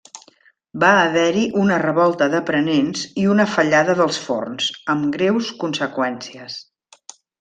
Va 0.83 0.87
haver-hi 1.01 1.43
una 1.63 1.77
revolta 1.83 2.27
d'aprenents 2.35 3.03
i 3.25 3.25
una 3.35 3.45
fallada 3.57 3.95
dels 4.01 4.17
forns, 4.29 4.71
amb 4.95 5.07
greus 5.19 5.53
conseqüències. 5.65 6.57